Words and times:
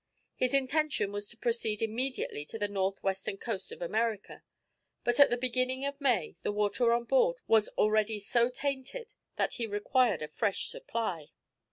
His 0.33 0.55
intention 0.55 1.11
was 1.11 1.29
to 1.29 1.37
proceed 1.37 1.79
immediately 1.83 2.43
to 2.45 2.57
the 2.57 2.67
north 2.67 3.03
western 3.03 3.37
coast 3.37 3.71
of 3.71 3.83
America, 3.83 4.41
but 5.03 5.19
at 5.19 5.29
the 5.29 5.37
beginning 5.37 5.85
of 5.85 6.01
May 6.01 6.35
the 6.41 6.51
water 6.51 6.91
on 6.91 7.03
board 7.03 7.37
was 7.45 7.69
already 7.77 8.17
so 8.17 8.49
tainted 8.49 9.13
that 9.35 9.53
he 9.53 9.67
required 9.67 10.23
a 10.23 10.27
fresh 10.27 10.65
supply. 10.65 11.27